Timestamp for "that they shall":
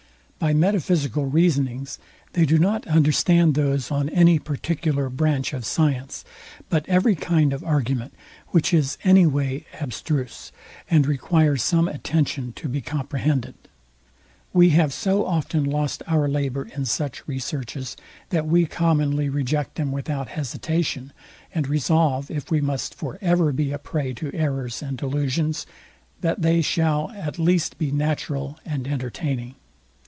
26.21-27.11